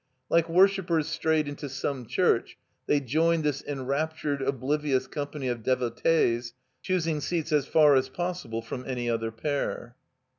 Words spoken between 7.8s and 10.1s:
as possible from any other pair.